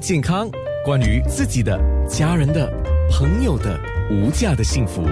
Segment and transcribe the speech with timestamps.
[0.00, 0.48] 健康，
[0.82, 1.78] 关于自己的、
[2.08, 2.66] 家人的、
[3.10, 3.78] 朋友的
[4.10, 5.04] 无价的幸福，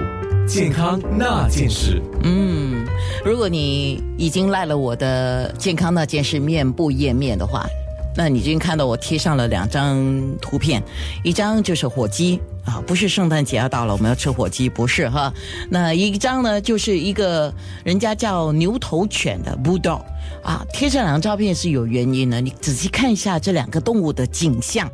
[0.47, 2.01] 健康那件事。
[2.23, 2.83] 嗯，
[3.23, 7.67] 如果你已经赖了我的健康那件事面部页面的话，
[8.15, 9.97] 那你已经看到我贴上了两张
[10.41, 10.83] 图片，
[11.23, 15.33] 一张就是火鸡啊，不是圣诞节要到了，我们要吃火鸡，不是哈。
[15.69, 20.01] 那一张呢，就是一个人家叫牛头犬的 bulldog
[20.43, 24.89] 啊，贴这两张照片是有原因的，你仔细看一下这两个动物的景象。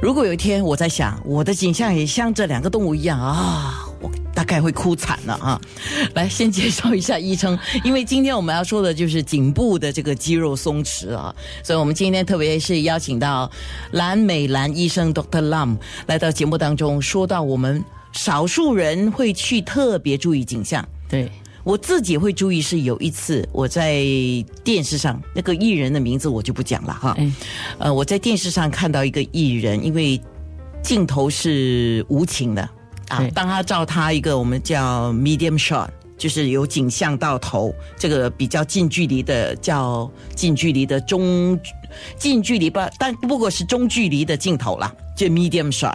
[0.00, 3.85] 如果有一天我在想，我的景象也像这两个动物一样啊，
[4.36, 5.58] 大概会哭惨了啊！
[6.12, 13.50] 来，先介绍一下医生，因为今天我们要说的就是颈部的这个肌肉松弛啊，所以我们今天特别是邀请到
[13.92, 17.82] 蓝美兰医生 Doctor Lam 来到节目当中，说到我们
[18.12, 20.86] 少数人会去特别注意景象。
[21.08, 21.32] 对，
[21.64, 24.04] 我自己会注意，是有一次我在
[24.62, 27.14] 电视上，那个艺人的名字我就不讲了哈。
[27.16, 27.32] 哎，
[27.78, 30.20] 呃，我在电视上看到一个艺人，因为
[30.82, 32.68] 镜头是无情的
[33.08, 41.58] 啊对，当他照他一个我们叫 medium shot，就是由景象到头，这个比较近距离的叫近距离的中
[42.18, 45.94] 近距离吧，但不过是中距离的镜头啦，就 medium shot。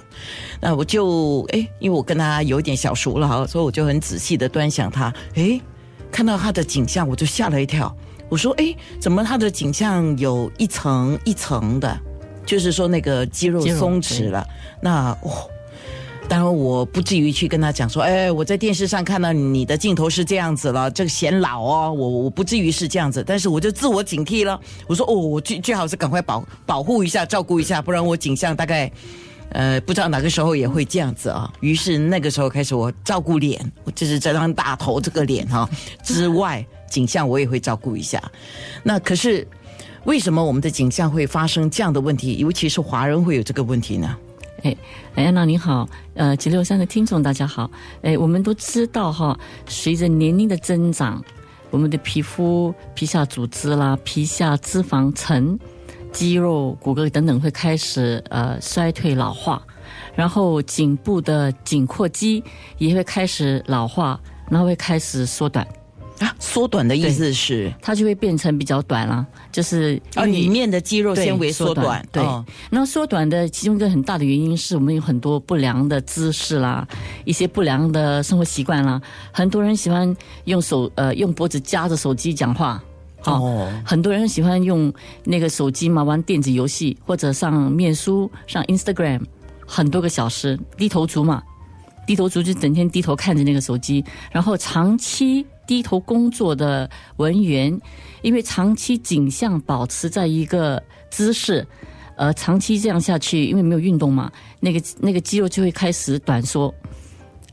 [0.60, 5.60] 那我就哎，因为我跟他有一点小熟了哈，所以我就很仔细的端详他，哎，
[6.12, 7.94] 看到他的景象，我就吓了一跳。
[8.30, 12.00] 我说：“哎，怎么他的景象有一层一层的？
[12.46, 14.48] 就是说那个肌肉肌肉松弛了。
[14.82, 15.51] 那哦，
[16.32, 24.58] 当然我不至于去跟他讲说，哎，我在电视上看到你的镜头是这样子了，这个显老哦，我我不至于是这样子，但是我就自我警惕了。
[24.88, 28.90] 我说哦，我最最好是赶快保保护一下，照顾一下，不然我景象大概。”
[29.54, 31.52] 呃，不知道哪个时候也会这样子啊。
[31.60, 35.70] 于是那个时候开始，我照顾脸，就是这张大头这个脸哈、
[36.02, 38.24] 之外，景象我也会照顾一下。
[38.82, 39.46] 那可是
[40.06, 42.38] 为什么我们的景象会发生这样的问题？
[42.38, 44.16] 尤其是华人会有这个问题呢？
[44.64, 44.76] 哎，
[45.16, 47.70] 哎，安娜你好，呃，九六三的听众大家好，
[48.04, 51.24] 哎，我们都知道哈，随着年龄的增长，
[51.72, 55.58] 我们的皮肤、皮下组织啦、皮下脂肪层、
[56.12, 59.62] 肌肉、骨骼等等会开始呃衰退老化，
[60.14, 62.44] 然后颈部的颈阔肌
[62.78, 65.68] 也会开始老化，然后会开始缩短，
[66.22, 67.74] 啊，缩短的意思是？
[67.82, 72.46] 它就会变成比较短了，就是啊，里面的肌肉对纤维缩短，对，哦。
[72.70, 76.88] 那缩短的其中一个很大的原因是我们有很多不良的姿势啦，
[77.26, 79.02] 一些不良的生活习惯啦。
[79.32, 80.16] 很多人喜欢
[80.46, 82.80] 用手呃用脖子夹着手机讲话，
[83.24, 83.74] 哦，哦。
[83.84, 84.94] 很多人喜欢用
[85.24, 89.22] 那个手机嘛玩电子游戏或者上面书上 Instagram
[89.66, 91.42] 很多个小时，低头族嘛，
[92.06, 97.80] 低头族就整天低头看着那个手机，然后长期低头工作的文员，
[98.24, 101.66] 因为长期颈项保持在一个姿势，
[102.18, 104.30] 呃，长期这样下去，因为没有运动嘛，
[104.60, 106.76] 那个那个肌肉就会开始短缩。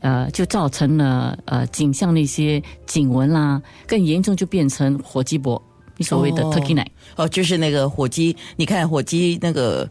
[0.01, 5.61] 呃，就造成了呃颈项那些颈纹啦，更严重就变成火鸡脖，
[5.95, 6.87] 你所谓的哦 turkey neck。
[7.15, 9.89] 哦，就是那个火鸡，你看火鸡那个。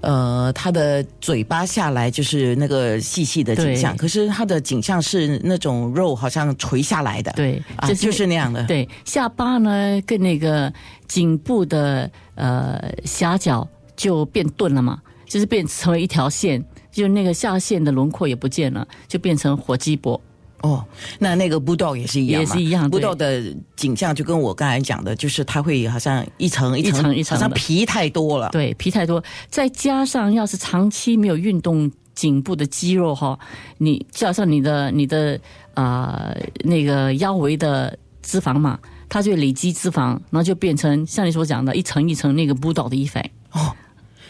[0.00, 7.62] 呃，它的嘴巴下来就是那个细细的景象，可是它的景象是那种肉好像垂下来的，对，
[7.96, 10.72] 就是那样的，对，下巴呢跟那个
[11.06, 13.66] 颈部的呃狭角
[13.96, 20.20] 就变钝了嘛，就是变成为一条线，就那个下线的轮廓也不见了，就变成火鸡脖。
[20.62, 20.84] 哦，
[21.18, 23.00] 那那个 bulldog 也是一样嘛，也是一样对。
[23.00, 33.38] bulldog 的景象就跟我刚才讲的，就是它会好像一层一一层层一层像皮太多了，对，皮太多，再加上要是长期没有运动颈部的肌肉哈，
[33.78, 35.38] 你加上你的你的
[35.74, 43.30] 啊、呃那个腰围的脂肪嘛，它就会累积脂肪，然后就变成像你所讲的一层一层那个 bulldog 的 effect。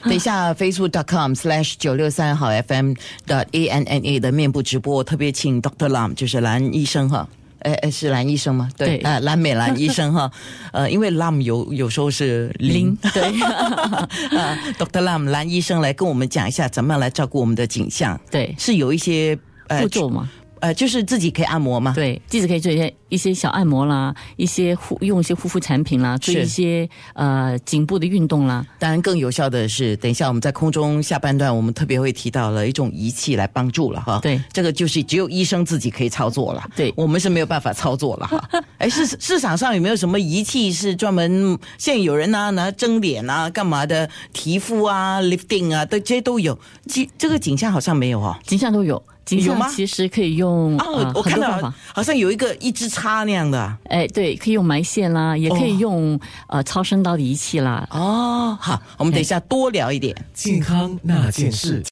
[0.04, 2.94] 等一下，facebook.com slash 九六三好 FM
[3.26, 5.88] 的 A N N A 的面部直播，特别请 Dr.
[5.88, 7.28] Lam，就是蓝医生哈。
[7.60, 8.68] 哎哎，是蓝医生吗？
[8.76, 10.30] 对，对啊、蓝美兰医生哈。
[10.72, 13.22] 呃，因为 Lam 有有时候是零零对
[14.38, 15.02] 啊，Dr.
[15.02, 19.36] Lam 蓝医生来跟我们讲一下怎么样来照顾我们的景象，对是有一些
[19.66, 20.30] 呃步骤嘛，
[20.60, 21.92] 呃，就是自己可以按摩吗？
[21.94, 28.64] 对，自己可以做一些一些小按摩啦，一些护用一些护肤产品啦，做一些呃颈部的运动啦。
[28.78, 34.18] 当然，更有效的是，等一下我们在空中下半段，我们特别会提到了一种仪器来帮助了哈。
[34.22, 36.68] 对这个就是只有医生自己可以操作了。
[36.76, 38.48] 对我们是没有办法操作了哈。
[38.78, 41.58] 哎，市市场上有没有什么仪器是专门？
[41.78, 44.08] 现在有人呢、拿蒸脸啊，干嘛的？
[44.32, 46.58] 提肤啊，lifting 啊，都这些都有。
[46.86, 48.36] 这这个景象好像没有哦。
[48.44, 49.02] 景象都有，
[49.36, 51.72] 景有吗其实可以用哦，呃我看到。
[51.94, 53.78] 好像有一个一支叉那样的啊。
[53.84, 57.86] 哎，对，可以用埋线啦，也可以用、呃超声刀的仪器啦。
[57.90, 60.14] 哦，好，我们等一下多聊一点。
[60.32, 61.82] 健康那件事。